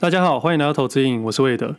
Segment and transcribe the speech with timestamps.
[0.00, 1.74] 大家好，欢迎来到投资影，我是魏德。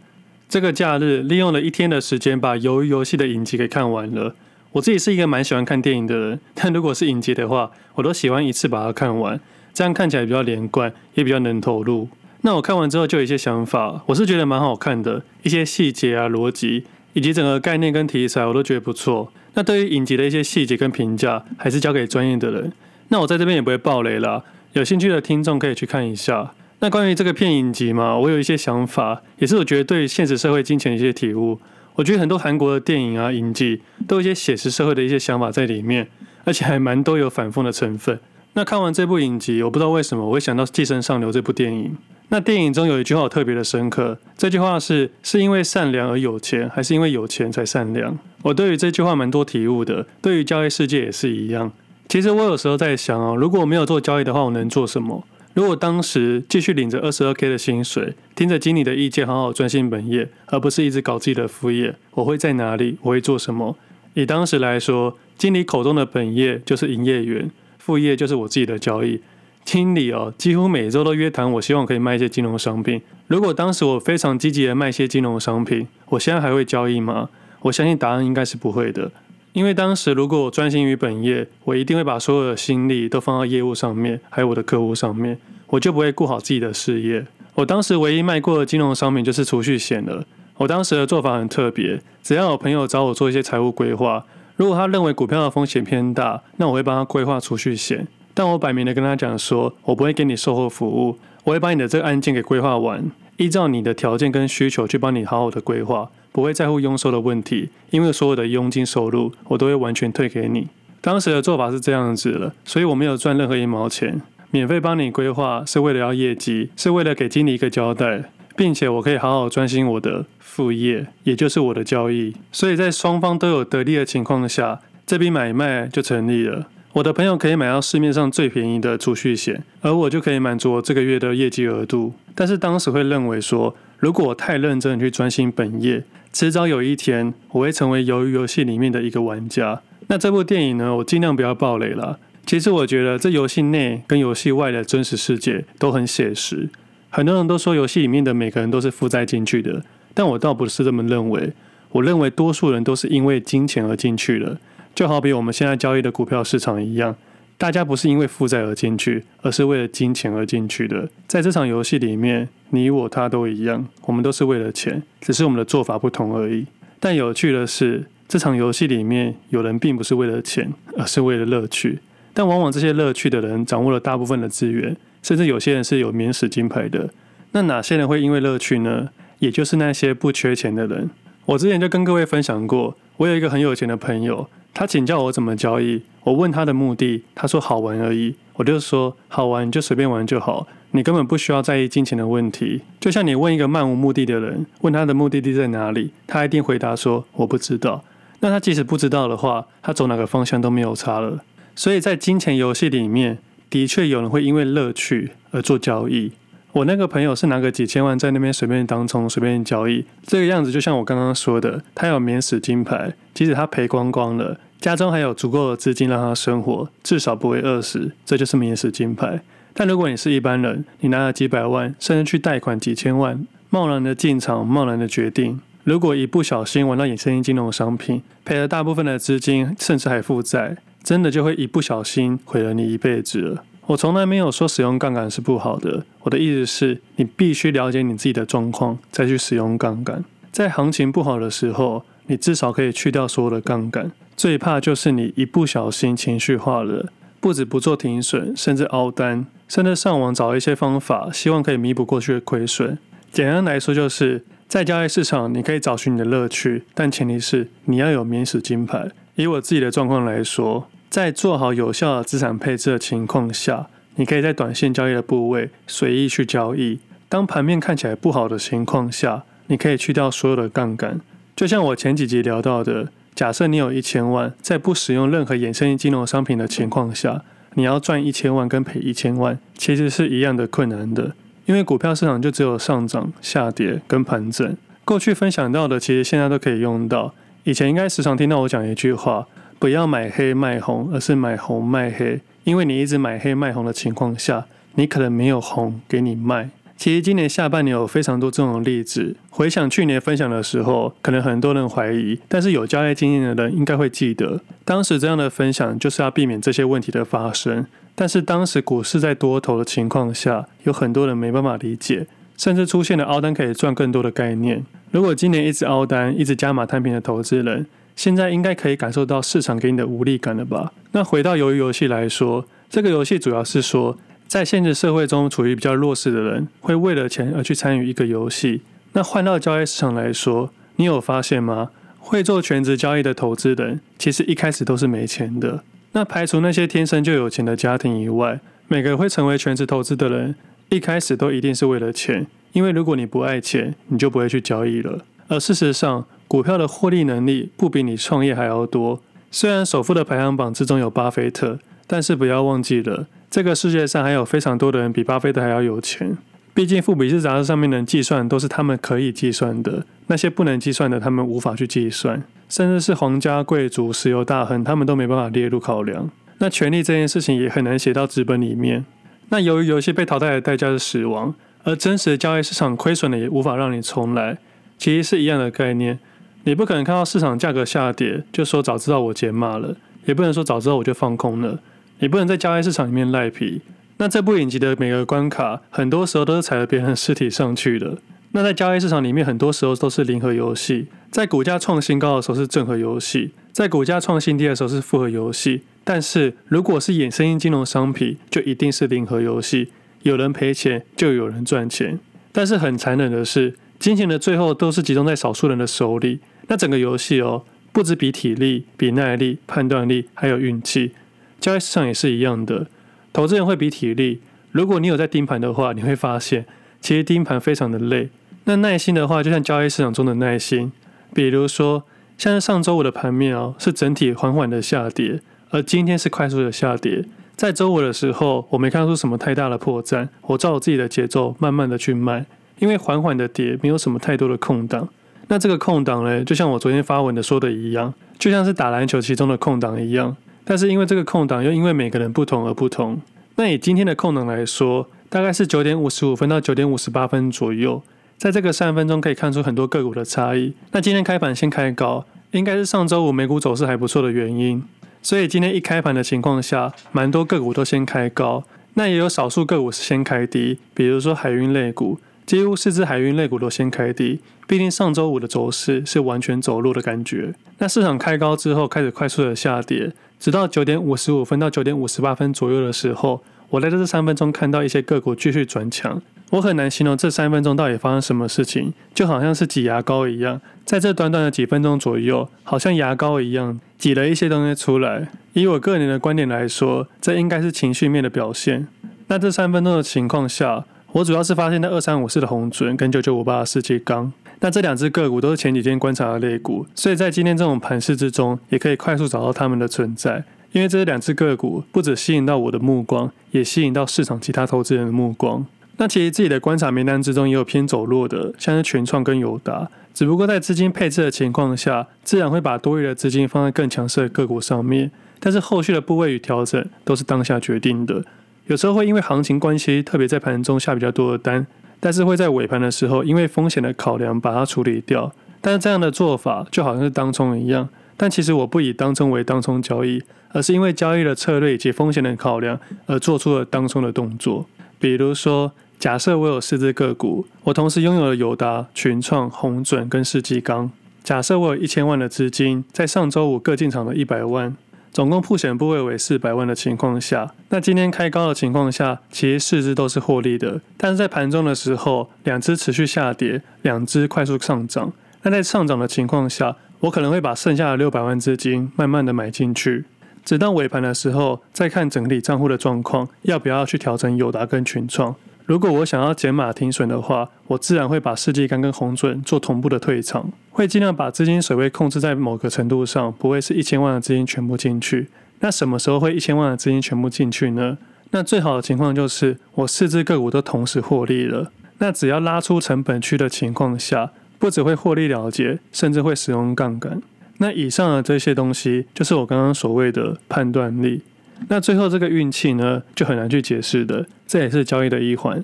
[0.50, 4.36] 这个假日利用了一天的时间，把《鱿鱼游戏》的影集给看完了。
[4.74, 9.40] 我自己是一个蛮喜欢看电影的人， 但如果是影集的话，我都喜欢一次把它看完，
[9.74, 12.10] 这样看起来比较连贯，也比较能投入。
[12.42, 16.84] 那我看完之后就有一些想法，我是觉得蛮好看的，一些细节啊、逻辑
[17.14, 19.32] 以及整个概念跟题材，我都觉得不错。
[19.54, 22.74] 那对于影集的一些细节跟评价，还是交给专业的人。
[23.08, 24.44] 那我在这边也不会爆雷啦，
[24.74, 26.52] 有兴趣的听众可以去看一下。
[26.82, 31.60] 那关于这个片影集嘛，我有一些想法，也是我觉得对现实社会金钱的一些体悟。
[31.96, 36.08] 我觉得很多韩国的电影啊、影集都有一些写实社会的一些想法在里面，
[36.46, 38.18] 而且还蛮多有反讽的成分。
[38.54, 41.98] 那看完这部影集，我不知道为什么我会想到《寄生上流》这部电影。
[42.30, 48.18] 那电影中有一句话我特别的深刻，这句话是：是因为善良而有钱，还是因为有钱才善良？
[48.44, 51.72] 我对于这句话蛮多体悟的，对于交易世界也是一样。
[52.08, 55.26] 其实我有时候在想哦，如果我没有做交易的话，我能做什么？
[55.54, 62.98] 如果当时继续领着二十二 K 的薪水，听着经理的意见，好好专心本业，而不是一直搞自己的副业，我会在哪里？
[63.02, 63.76] 我会做什么？
[64.14, 69.22] 以当时来说，经理口中的本业就是营业员，副业就是我自己的交易。
[69.66, 73.02] 经理哦，几乎每周都约谈，我希望可以卖一些金融商品。
[73.28, 77.30] 如果当时我非常积极的卖一些金融商品，我现在还会交易吗？
[77.62, 79.12] 我相信答案应该是不会的。
[79.54, 87.26] 因为当时如果我专心于本业，我一定会把所有的心力都放到业务上面，还有我的客户上面，我就不会顾好自己的事业。
[87.56, 90.24] 我当时唯一卖过的金融商品就是储蓄险了。
[90.58, 98.08] 我当时的做法很特别，只要有朋友找我做一些财务规划，如果他认为股票的风险偏大，那我会帮他规划储蓄险。
[98.34, 106.10] 但我摆明的跟他讲说，我不会给你售后服务，我会把你的这个案件给规划完，依照你的条件跟需求去帮你好好的规划。
[106.40, 110.70] 不会在乎佣收的问题，因为所有的佣金收入我都会完全退给你。
[111.02, 118.24] 当时的做法是这样子的，所以我没有赚任何一毛钱，免费帮你规划是为了要业绩，是为了给经理一个交代，
[118.56, 122.34] 并且我可以好好专心我的副业，也就是我的交易。
[122.54, 126.68] 所以在双方都有得利的情况下，这笔买卖就成立了。
[126.94, 132.14] 我的朋友可以买到市面上最便宜的储蓄险，而我就可以满足我这个月的业绩额度。
[132.34, 139.82] 但是当时会认为说，如果我太认真去专心本业，迟早有一天我会成为鱿鱼游戏里面的一个玩家。
[140.08, 142.20] 那这部电影呢，我尽量不要爆雷了。
[142.46, 146.70] 其实我觉得这游戏内跟游戏外的真实世界都很写实。
[147.10, 151.54] 很多人都说游戏里面的每个人都是负债进去的，但我倒不是这么认为。
[151.92, 154.58] 我认为多数人都是因为金钱而进去的。
[154.94, 157.16] 就好比我们现在交易的股票市场一样，
[157.60, 161.10] 大家不是因为负债而进去，而是为了金钱而进去的。
[161.28, 166.66] 在这场游戏里面，你我他都一样，我们都是为了钱，只是我们的做法不同而已。
[167.02, 172.00] 但有趣的是，这场游戏里面有人并不是为了钱，而是为了乐趣。
[172.34, 177.10] 但往往这些乐趣的人掌握了大部分的资源，甚至有些人是有免死金牌的。
[177.52, 179.10] 那哪些人会因为乐趣呢？
[179.40, 181.10] 也就是那些不缺钱的人。
[181.46, 184.50] 我之前就跟各位分享过，我有一个很有钱的朋友。
[184.80, 188.34] 他请教我怎么交易，我问他的目的，他说好玩而已。
[188.54, 192.82] 我就说好玩你就随便玩就好，你根本不需要在意金钱的问题。
[192.98, 198.06] 就像你问一个漫无目的的人，问他的目的地在哪里，他一定回答说我不知道。
[198.40, 201.42] 那他即使不知道的话，他走哪个方向都没有差了。
[201.76, 206.32] 所以在金钱游戏里面，的确有人会因为乐趣而做交易。
[206.72, 219.42] 我那个朋友是拿个几千万在那边随便当冲、随便交易，这个样子就像我刚刚说的，他有免死金牌，即使他赔光光了，家中还有足够的资金让他生活，至少不会饿死，这就是免死金牌。
[219.74, 233.64] 但如果你是一般人，你拿了几百万，甚至去贷款几千万，贸然的进场，贸然的决定，如果一不小心玩到衍生金融商品，赔了大部分的资金，甚至还负债，真的就会一不小心毁了你一辈子了。
[233.88, 240.24] 我从来没有说使用杠杆是不好的，我的意思是你必须了解你自己的状况，再去使用杠杆。
[240.52, 244.12] 在行情不好的时候，你至少可以去掉所有的杠杆。
[244.38, 252.98] 最怕就是你一不小心情绪化了，不止不做停损，甚至凹单，甚至上网找一些方法，希望可以弥补过去的亏损。
[253.32, 259.12] 简单来说，就是在交易市场，你可以找寻你的乐趣，但前提是你要有免死金牌。
[259.36, 260.88] 以我自己的状况来说。
[261.10, 263.88] 在做好有效的资产配置的情况下，
[264.18, 267.00] 你可以在短线交易的部位随意去交易。
[267.28, 271.20] 当盘面看起来不好的情况下，你可以去掉所有的杠杆。
[271.60, 281.34] 就像我前几集聊到的，假设你有一千万，在不使用任何衍生金融商品的情况下，你要赚一千万跟赔一千万，其实是一样的困难的。
[281.66, 284.78] 因为股票市场就只有上涨、下跌跟盘整。
[285.04, 287.34] 过去分享到的，其实现在都可以用到。
[287.66, 289.46] 以前应该时常听到我讲一句话。
[289.78, 292.40] 不要买黑卖红，而是买红卖黑。
[292.64, 294.66] 因为你一直买黑卖红的情况下，
[294.96, 296.70] 你可能没有红给你卖。
[297.00, 299.34] 其实今年下半年有非常多这种例子。
[299.50, 307.86] 回想去年分享的时候，可能很多人怀疑，但是有交易经验的人应该会记得，当时这样的分享就是要避免这些问题的发生。
[308.16, 314.84] 但是当时股市在多头的情况下，有很多人没办法理解，甚至出现了凹单可以赚更多的概念。
[315.12, 317.86] 如果今年一直凹单、一直加码摊平的投资人，
[318.18, 320.92] 现在应该可以感受到市场给你的无力感了吧？
[321.14, 324.18] 那回到鱿鱼游戏来说，这个游戏主要是说。
[324.50, 328.82] 在现实社会中处于比较弱势的人，会为了钱而去参与一个游戏。
[329.14, 331.92] 那换到交易市场来说，你有发现吗？
[332.18, 335.84] 会做全职交易的投资人，其实一开始都是没钱的。
[336.14, 340.56] 那排除那些天生就有钱的家庭以外，每个会成为全职投资的人，
[340.90, 342.48] 一开始都一定是为了钱。
[342.74, 345.20] 因为如果你不爱钱，你就不会去交易了。
[345.48, 349.22] 而事实上，股票的获利能力不比你创业还要多。
[349.52, 353.28] 虽然首富的排行榜之中有巴菲特，但是不要忘记了。
[353.50, 356.38] 这个世界上还有非常多的人比巴菲特还要有钱。
[356.74, 362.42] 毕竟富比士杂志上面能计算都是他们可以计算的，那些不能计算的他们无法去计算。
[362.70, 366.30] 甚至是皇家贵族、石油大亨，他们都没办法列入考量。
[366.60, 369.04] 那权力这件事情也很难写到纸本里面。
[369.50, 371.54] 那由于游戏被淘汰的代价是死亡，
[371.84, 374.60] 而真实的交易市场亏损了也无法让你重来，
[374.98, 376.20] 其实是一样的概念。
[376.66, 381.80] 你不可能看到市场价格下跌就说早知道我减码了，也不能说早知道我就放空了。
[382.20, 383.82] 你不能在交易市场里面赖皮。
[384.18, 388.18] 那这部影集的每个关卡，很多时候都是踩着别人的尸体上去的。
[388.52, 391.08] 那在交易市场里面，很多时候都是零和游戏。
[391.32, 395.84] 在股价创新高的时候是正和游戏，在股价创新低的时候是负和游戏。
[396.04, 399.92] 但是如果是衍生性金融商品，就一定是零和游戏。
[400.24, 402.20] 有人赔钱，就有人赚钱。
[402.52, 406.40] 但是很残忍的是，金钱的最后都是集中在少数人的手里。
[406.68, 407.64] 那整个游戏哦，
[407.94, 411.12] 不止比体力、比耐力、判断力，还有运气。
[411.60, 412.88] 交易市场也是一样的，
[413.32, 414.42] 投资人会比体力。
[414.72, 416.66] 如果你有在盯盘的话，你会发现
[417.02, 418.30] 其实盯盘非常的累。
[418.66, 420.92] 那耐心的话，就像交易市场中的耐心。
[421.34, 422.04] 比如说，
[422.38, 425.42] 像是上周五的盘面哦，是整体缓缓的下跌，
[425.72, 427.26] 而今天是快速的下跌。
[427.56, 432.46] 在周五的时候，我没看出什么太大的破绽，我照我自己的节奏慢慢的去卖，
[432.78, 435.10] 因为缓缓的跌，没有什么太多的空档。
[435.48, 440.38] 那这个空档呢，就像我昨天发文的说的一样，就像是打篮球其中的空档一样。
[440.70, 443.20] 但是因为这个空档又因为每个人不同而不同。
[443.56, 448.04] 那以今天的空档来说，大概是九点五十五分到九点五十八分左右，
[448.38, 450.76] 在这个三分钟可以看出很多个股的差异。
[450.92, 454.84] 那今天开盘先开高，应该是上周五美股走势还不错的原因。
[455.24, 458.64] 所以今天一开盘的情况下，蛮多个股都先开高，
[458.94, 462.20] 那也有少数个股是先开低，比如说海运类股。
[462.46, 467.54] 几乎四只海运类股都先开低，毕竟上周五的走势是完全走弱的感觉。
[467.78, 476.22] 那市场开高之后开始快速的下跌，直到九点五十五分到九点五十八分左右的时候，我在这三分钟看到一些个股继续转强。
[476.52, 485.28] 我很难形容这三分钟到底发生什么事情，就好像是挤牙膏一样，在这短短的几分钟左右，好像牙膏一样挤了一些东西出来。
[485.54, 488.88] 以我个人的观点来说，这应该是情绪面的表现。
[489.28, 500.44] 那这三分钟的情况下，我主要是发现那二三五四的鸿准跟九九五八的世纪钢，那这两只个股都是前几天观察的类股，所以在今天这种盘势之中，也可以快速找到它们的存在。
[500.72, 505.66] 因为这两只个股不只吸引到我的目光，也吸引到市场其他投资人的目光。
[505.98, 518.24] 那其实自己的观察名单之中也有偏走弱的，像是全创跟友达，只不过在资金配置的情况下，自然会把多余的资金放在更强势的个股上面，但是后续的部位与调整都是当下决定的。
[518.68, 521.66] 有时候会因为行情关系，特别在盘中下比较多的单，
[522.00, 525.32] 但是会在尾盘的时候，因为风险的考量把它处理掉。
[525.62, 534.66] 但是这样的做法就好像是当冲一样，但其实我不以当冲为当冲交易，而是因为交易的策略以及风险的考量而做出了当冲的动作。
[534.98, 540.90] 比如说，假设我有四只个股，我同时拥有了友达、群创、红准跟世纪钢。
[541.22, 544.76] 假设我有一千万的资金，在上周五各进场了一百万。
[545.12, 550.80] 总共曝险部位为四百万的情况下，那今天开高的情况下，其实四只都是获利的。
[550.98, 555.12] 但是在盘中的时候，两只持续下跌，两只快速上涨。
[555.42, 560.06] 那在上涨的情况下，我可能会把剩下的六百万资金慢慢的买进去，
[560.46, 565.36] 直到尾盘的时候再看整体账户的状况，要不要去调整友达跟群创。
[565.70, 575.28] 如果我想要减码停损的话，我自然会把世纪钢跟红准做同步的退场，会尽量把资金水位控制在某个程度上，不会是一千万的资金全部进去。
[575.60, 578.00] 那什么时候会一千万的资金全部进去呢？
[578.32, 581.72] 那最好的情况就是我四只个股都同时获利了。
[582.00, 587.22] 那只要拉出成本区的情况下，不只会获利了结，甚至会使用杠杆。
[587.60, 591.22] 那以上的这些东西，就是我刚刚所谓的判断力。
[591.68, 595.64] 那最后这个运气呢，就很难去解释的，这也是交易的一环。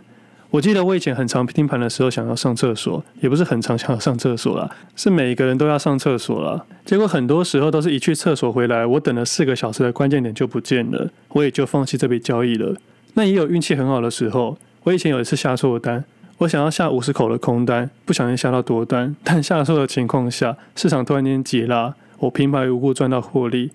[0.51, 6.63] 我记得我以前很常盯盘的时候想要上厕所，也不是很常想要上厕所啦，是每一个人都要上厕所啦。
[6.85, 12.75] 结果很多时候都是一去厕所回来，我等了四个小时的关键点就不见了，我也就放弃这笔交易了。
[13.15, 16.05] 那也有运气很好的时候，我以前有一次下错单，
[16.37, 23.71] 我想要下五十口的空单，不小心下到多单，但下错的情况下，市场突然间急拉，我平白无故赚到获利。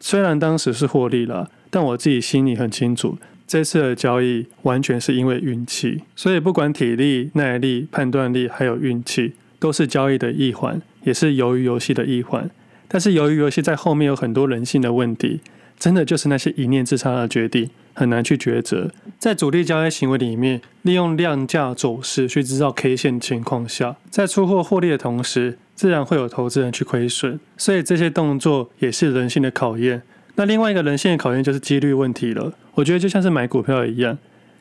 [0.00, 3.18] 虽然当时是获利了，但我自己心里很清楚。
[3.48, 12.48] 这次的交易完全是因为运气，所以不管体力、耐力、判断力，还有运气，都是交易的一环，也是鱿鱼游戏的一环。
[12.86, 15.40] 但是由于游戏在后面有很多人性的问题，
[15.76, 18.92] 真的就是那些一念之差的决定，很难去抉择。
[19.18, 30.02] 在主力交易行为里面，利用量价走势去制造 K 线情况下，在出货获利的同时，自然会有投资人去亏损，所以这些动作也是人性的考验。
[30.36, 32.52] 那另外一个人性的考验就是几率问题了。
[32.74, 34.18] 我觉得就像是买股票一样，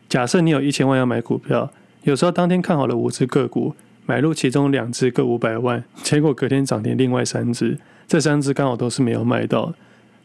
[0.07, 1.71] 假设你有一千万要买股票，
[2.03, 3.75] 有时候当天看好了五只个股，
[4.05, 9.73] 买入其中两只各五百万， 结果隔天涨停另外三只，这三只刚好都是没有卖到。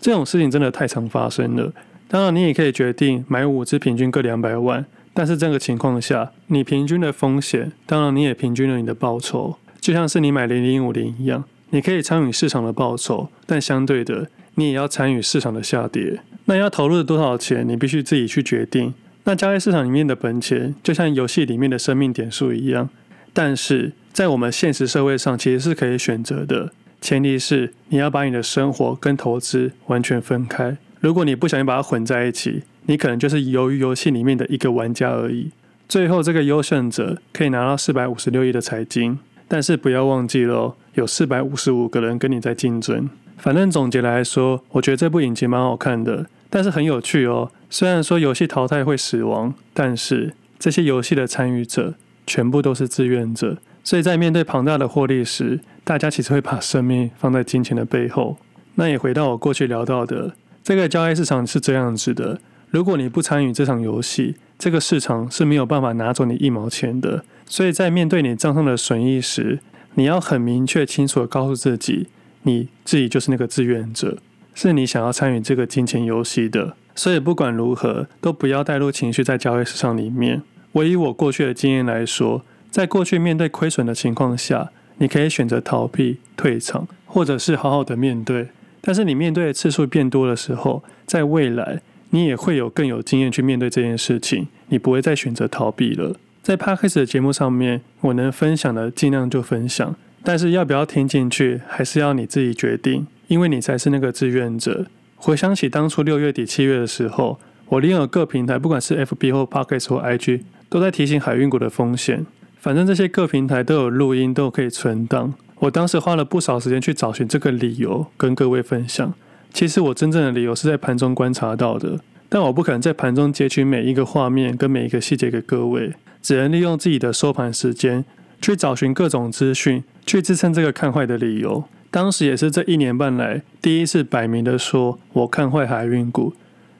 [0.00, 1.73] 这种事情真的太常发生了。
[2.09, 14.28] 当然，你也可以决定买五只平均各两百万，但是这个情况下，你平均的风险，当然你也平均了你的报酬，就像是你买零零五零一样，你可以参与市场的报酬，但相对的。
[14.58, 18.92] 你也要参与市场的下跌，那要投入多少钱，你必须自己去决定。
[19.22, 22.90] 那交易市场里面的本钱，就像游戏里面的生命点数一样，
[23.32, 26.72] 但是在我们现实社会上，其实是可以选择的。
[27.00, 30.76] 前提是你要把你的生活跟投资完全分开。
[30.98, 35.52] 如果你不小心把它混在一起，你可能就是由于游戏里面的一个玩家而已。
[35.88, 43.08] 最后这个优胜者可以拿到四百五十六亿的彩金，但是不要忘记了，有四百五十五个人跟你在竞争。
[43.38, 47.50] 反正总结来说，我觉得这部影集蛮好看的，但是很有趣哦。
[47.71, 51.95] 虽然说游戏淘汰会死亡，但是这些游戏的参与者
[52.26, 58.37] 全部都是志愿者，所以在面对庞大的获利时，大家其实会把生命放在金钱的背后。
[58.75, 62.40] 那也回到我过去聊到的，这个交易市场是这样子的：
[62.71, 67.25] 如果你不参与这场游戏，这个市场是没有办法拿走你一毛钱的。
[67.47, 69.61] 所以在面对你账上的损益时，
[69.95, 72.09] 你要很明确清楚地告诉自己。
[72.42, 74.18] 你自己就是那个志愿者，
[74.54, 80.42] 是你想要参与这个金钱游戏的，所以不管如何，都不要带入情绪在交易市场里面。
[80.73, 88.49] 我以我过去的经验来说，在过去面对亏损的情况下，你可以选择逃避、退场，或者是好好的面对。
[88.80, 96.16] 但是你面对的次数变多的时候，在未来你也会有更有经验去面对这件事情，你不会再选择逃避了。
[96.42, 99.97] 在 Podcast 的节目上面，我能分享的尽量就分享。
[100.22, 104.87] 但是要不要听进去，还是要你自己决定，因为你才是那个志愿者。
[105.16, 112.26] 回想起当初六月底七月的时候，我利用各平台，不管是 FB 或 p o c k e t 或 IG，都在提醒海运股的风险。
[112.60, 115.32] 反正这些各平台都有录音，都可以存档。
[115.60, 119.14] 我当时花了不少时间去找寻这个理由，跟各位分享。
[119.52, 121.98] 其实我真正的理由是在盘中观察到的，
[122.28, 128.04] 但我不可能在盘中截取每一个画面跟每一个细节给各位，只能利用自己的收盘时间。
[128.40, 131.62] 去找寻各种资讯，去支撑这个看坏的理由。
[131.90, 136.32] 当时也是这一年半来第一次摆明的说，我看坏海运股。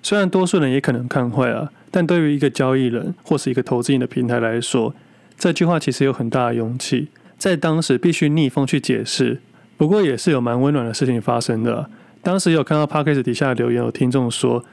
[0.03, 4.95] 虽然多数人也可能看坏啊，但对于一个交易人或是一个投资型的平台来说，
[5.37, 7.09] 这句话其实有很大的勇气。
[7.37, 9.41] 在当时必须逆风去解释，
[9.77, 11.91] 不过也是有蛮温暖的事情发生的。
[12.23, 14.65] 当时有看到 Podcast 底下留言，有听众说，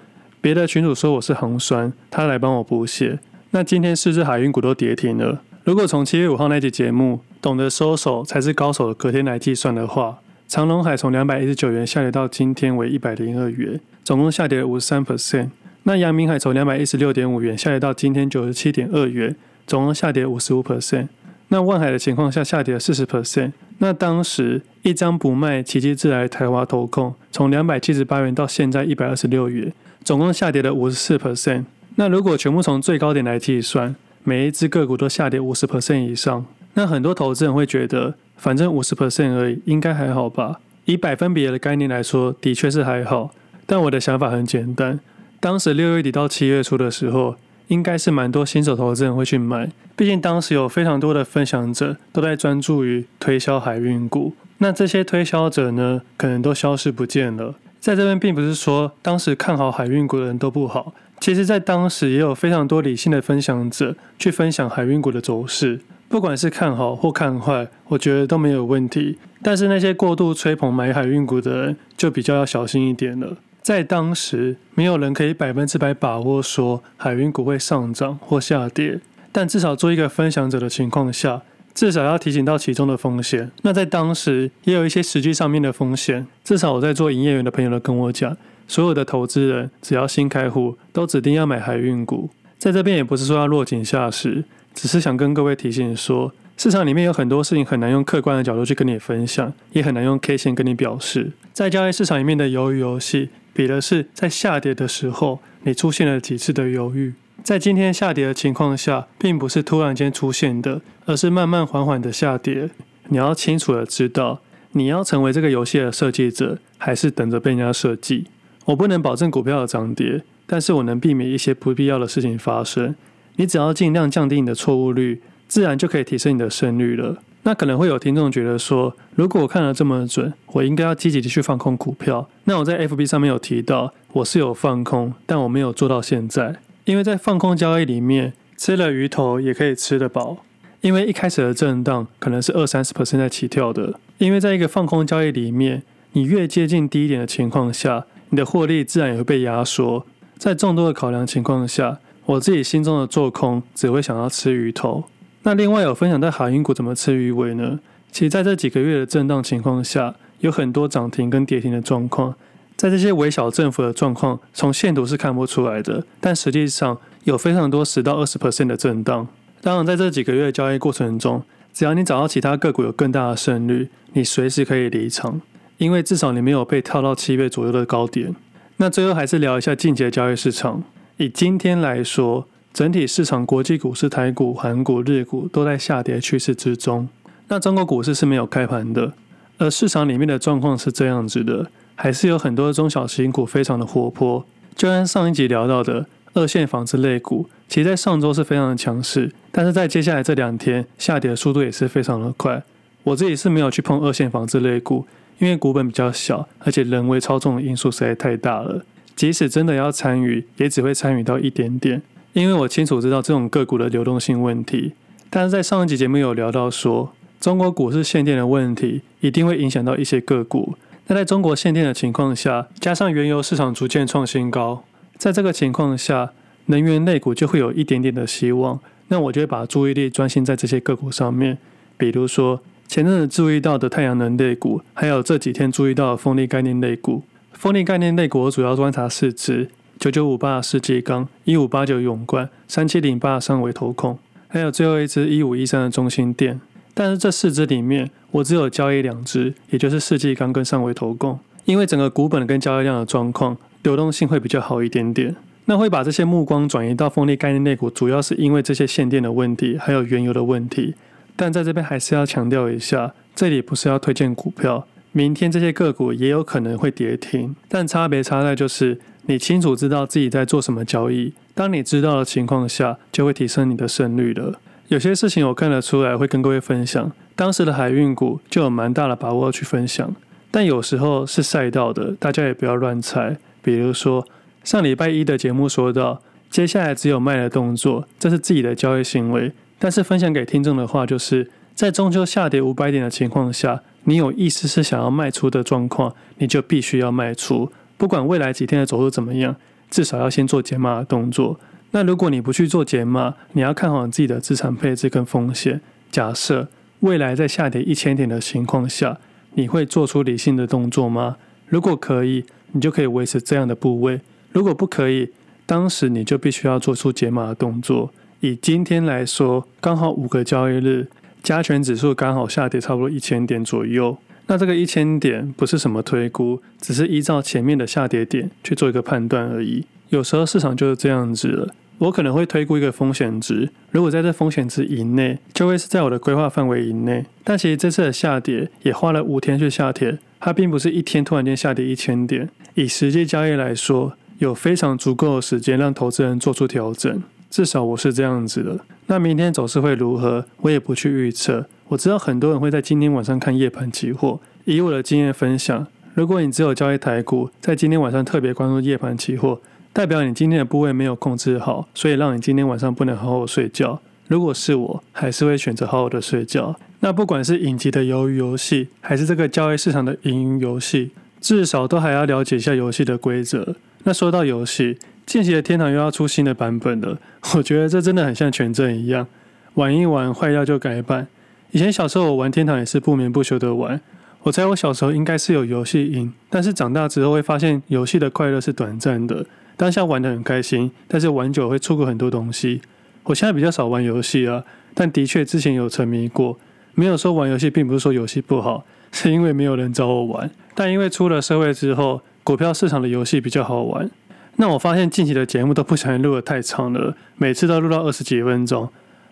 [0.42, 3.20] 别的群主说我是横酸，他来帮我补血。
[3.52, 5.42] 那今天四只海运股都跌停了。
[5.64, 15.50] 如果从七月五号那集节目懂得收手才是高手的隔天来计算的话，长隆海从两百一十九元下跌到今天为一百零二元，总共下跌了五十三 percent。
[15.84, 19.36] 那阳明海从两百一十六点五元下跌到今天九十七点二元，
[19.68, 21.08] 总共下跌五十五 percent。
[21.50, 23.52] 那万海的情况下下跌了四十 percent。
[23.78, 29.72] 那当时一张不卖，奇迹自来台华投控从两百七十八元到现在一百二十六元，
[30.04, 31.66] 总共下跌了五十四 percent。
[31.98, 36.44] 那如果全部从最高点来计算，每一只个股都下跌五十 percent 以上，
[36.76, 40.60] 那很多投资人会觉得，反正五十 percent 而已，应该还好吧？
[40.86, 43.32] 以百分比的概念来说，的确是还好。
[43.66, 45.00] 但我的想法很简单，
[45.40, 47.36] 当时六月底到七月初的时候，
[47.70, 54.34] 应该是蛮多新手投资人会去买，毕竟当时有非常多的分享者都在专注于推销海运股。
[54.60, 57.56] 那这些推销者呢，可能都消失不见了。
[57.80, 60.94] 在这边，并不是说当时看好海运股的人都不好。
[61.20, 65.80] 其实，在当时也有非常多理性的分享者去分享海运股的走势，
[66.16, 69.18] 不管是看好或看坏，我觉得都没有问题。
[69.44, 73.36] 但是那些过度吹捧买海运股的人，就比较要小心一点了。
[73.62, 79.02] 在当时，没有人可以百分之百把握说海运股会上涨或下跌，
[79.34, 81.42] 但至少做一个分享者的情况下，
[81.74, 83.52] 至少要提醒到其中的风险。
[83.64, 88.38] 那在当时也有一些实际上面的风险，至少我在做营业员的朋友都跟我讲，
[88.70, 92.30] 所有的投资人只要新开户，都指定要买海运股。
[92.58, 94.46] 在这边也不是说要落井下石，
[94.76, 101.32] 只是想跟各位提醒说，市场里面有很多事情很难用客观的角度去跟你分享，也很难用 K 线跟你表示。
[101.54, 107.14] 在交易市场里面的鱿鱼游戏，比的是在下跌的时候，你出现了几次的犹豫。
[107.44, 112.70] 在今天下跌的情况下，并不是突然间出现的，而是慢慢缓缓的下跌。
[113.08, 114.42] 你要清楚的知道，
[114.72, 118.26] 你要成为这个游戏的设计者，还是等着被人家设计。
[118.66, 122.96] 我不能保证股票的涨跌，但是我能避免一些不必要的事情发生。
[123.38, 127.18] 你只要尽量降低你的错误率，自然就可以提升你的胜率了。
[127.44, 132.28] 那可能会有听众觉得说，如果我看得这么准，我应该要积极的去放空股票。
[132.46, 136.56] 那我在 FB 上面有提到，我是有放空，但我没有做到现在。
[136.86, 140.38] 因为在放空交易里面，吃了鱼头也可以吃得饱。
[140.82, 144.00] 因为一开始的震荡可能是二三十 percent 在起跳的。
[144.18, 150.06] 因为在一个放空交易里面，你越接近低点的情况下，你的获利自然也会被压缩。
[150.38, 155.04] 在众多的考量情况下，我自己心中的做空只会想要吃鱼头。
[155.44, 157.80] 那另外有分享在海运股怎么吃鱼尾呢？
[158.12, 162.34] 其实在这几个月的震荡情况下，有很多涨停跟跌停的状况。
[162.76, 169.28] 在这些微小振幅的状况，从线图是看不出来的，但实际上有非常多十到二十 percent 的震荡。
[169.62, 175.42] 当然，在这几个月的交易过程中，只要你找到其他个股有更大的胜率，你随时可以离场，
[175.78, 178.36] 因为至少你没有被套到七倍左右的高点。
[178.78, 180.84] 那最后还是聊一下近期的交易市场。
[181.18, 187.08] 以今天来说，整体市场国际股市、台股、韩股、日股都在下跌趋势之中。
[187.48, 189.14] 那中国股市是没有开盘的，
[189.58, 191.68] 而市场里面的状况是这样子的。
[191.96, 194.46] 还是有很多中小型股非常的活泼，
[194.76, 202.62] 就像上一集聊到的二线纺织类股，其实在上周是非常的强势，但是在接下来这两天下跌的速度也是非常的快。
[203.04, 205.08] 我自己是没有去碰二线纺织类股，
[205.40, 208.84] 因为股本比较小，而且人为操纵的因素实在太大了。
[209.16, 212.02] 即使真的要参与，也只会参与到一点点，
[212.34, 214.94] 因为我清楚知道这种个股的流动性问题。
[215.30, 220.76] 但是在上一集节目有聊到说，中国股市限电的问题一定会影响到一些个股。
[221.08, 224.84] 那在中国限电的情况下，加上原油市场逐渐创新高，
[225.18, 226.32] 在这个情况下，
[226.66, 228.80] 能源类股就会有一点点的希望。
[229.10, 231.60] 那我就会把注意力专心在这些个股上面，
[231.96, 237.24] 比如说前阵子注意到的太阳能类股，还有这几天注意到的风力概念类股。
[237.58, 246.60] 风力概念类股我主要观察四支：九九五八的世纪钢、一五八九永冠、三七零八的上纬投控，还有最后一只一五一三的中心电。
[246.94, 255.36] 但是这四支里面，我只有交易两支，也就是世纪钢跟上纬投控，因为整个股本跟交易量的状况，流动性会比较好一点点。
[255.66, 260.94] 那会把这些目光转移到风力概念类股，主要是因为这些限电的问题，还有原油的问题。
[261.38, 264.86] 但在这边还是要强调一下，这里不是要推荐股票，
[265.18, 274.60] 明天这些个股也有可能会跌停，但差别差在就是你清楚知道自己在做什么交易，当你知道的情况下，就会提升你的胜率了。
[274.90, 277.10] 有些事情我看得出来，会跟各位分享。
[277.34, 280.14] 当时的海运股就有蛮大的把握去分享，
[280.52, 283.38] 但有时候是赛道的，大家也不要乱猜。
[283.62, 284.28] 比如说
[284.66, 289.54] 上礼拜一的节目说到，接下来只有卖的动作，这是自己的交易行为。
[289.80, 299.56] 但是分享给听众的话，就是在中秋下跌五百点的情况下，你有意思是想要卖出的状况，你就必须要卖出，不管未来几天的走势怎么样，
[299.92, 301.60] 至少要先做减码的动作。
[301.92, 305.82] 那如果你不去做减码，你要看好你自己的资产配置跟风险。
[306.12, 306.68] 假设
[307.02, 309.18] 未来在下跌一千点的情况下，
[309.54, 311.38] 你会做出理性的动作吗？
[311.68, 314.20] 如果可以，你就可以维持这样的部位；
[314.52, 315.32] 如果不可以，
[315.66, 318.12] 当时你就必须要做出解码的动作。
[318.42, 321.08] 以今天来说，刚好五个交易日，
[321.46, 324.18] 加权指数刚好下跌差不多一千点左右。
[324.48, 329.86] 那这个一千点不是什么推估，只是依照前面的下跌点去做一个判断而已。
[330.10, 331.72] 有时候市场就是这样子了。
[332.00, 337.24] 我可能会推估一个风险值，如果在这风险值以内，就会是在我的规划范围以内。
[337.44, 342.50] 但其实这次的下跌也花了五天去下跌，它并不是一天突然间下跌一千点。
[342.74, 348.80] 以实际交易来说，有非常足够的时间让投资人做出调整，至少我是这样子的。
[349.08, 351.68] 那明天走势会如何，我也不去预测。
[351.90, 359.62] 我知道很多人会在今天晚上看夜盘期货，以我的经验分享，如果你只有交易台股，在今天晚上特别关注夜盘期货。
[359.94, 364.02] 代表你今天的部位没有控制好，所以让你今天晚上不能好好睡觉。
[364.28, 366.76] 如果是我，还是会选择好好的睡觉。
[367.00, 373.76] 那不管是影集的鱿鱼游戏，还是这个交易市场的赢鱼游戏，至少都还要了解一下游戏的规则。
[374.04, 377.18] 那说到游戏，近期的天堂又要出新的版本了，
[377.56, 379.28] 我觉得这真的很像权证一样，
[379.74, 381.28] 玩一玩坏掉就改版。
[381.72, 384.00] 以前小时候我玩天堂也是不眠不休的玩，
[384.44, 392.82] 我猜我小时候应该是有游戏瘾，但是长大之后会发现游戏的快乐是短暂的，当下玩得很开心，但是玩久会错过很多东西。
[393.24, 396.58] 我现在比较少玩游戏啊，但的确之前有沉迷过。
[396.94, 400.50] 没有说玩游戏并不是说游戏不好，是因为没有人找我玩。
[400.76, 404.10] 但因为出了社会之后，股票市场的游戏比较好玩。
[404.58, 408.90] 那我发现近期的节目都不小心录得太长了，每次都录到二十几分钟。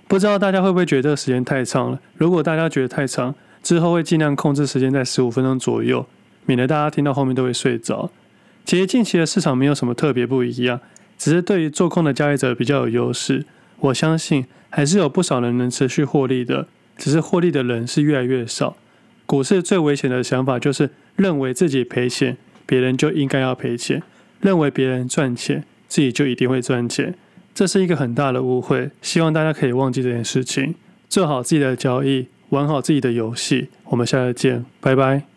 [0.08, 2.00] 不知道大家会不会觉得这个时间太长了？
[2.18, 3.34] 如果大家觉得太长，
[3.64, 6.06] 之后会尽量控制时间在十五分钟左右，
[6.46, 8.12] 免得大家听到后面都会睡着。
[8.66, 10.80] 其实近期的市场没有什么特别不一样，
[11.18, 13.46] 只是对于做空的交易者比较有优势。
[13.80, 18.76] 我相信还是有不少人能持续获利的，只是获利的人是越来越少。
[19.26, 24.02] 股市最危险的想法就是认为自己赔钱，别人就应该要赔钱；
[24.44, 27.16] 认为别人赚钱，自己就一定会赚钱。
[27.56, 30.76] 这是一个很大的误会，希望大家可以忘记这件事情，
[31.10, 33.70] 做好自己的交易，玩好自己的游戏。
[33.86, 35.33] 我们下次见，拜拜。